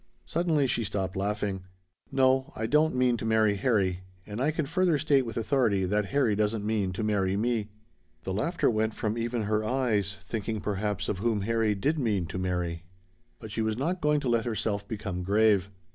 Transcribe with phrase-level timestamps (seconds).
[0.25, 1.61] Suddenly she stopped laughing.
[2.11, 6.05] "No, I don't mean to marry Harry, and I can further state with authority that
[6.07, 7.69] Harry doesn't mean to marry me."
[8.23, 12.39] The laughter went from even her eyes thinking, perhaps, of whom Harry did mean to
[12.39, 12.81] marry.
[13.39, 15.69] But she was not going to let herself become grave.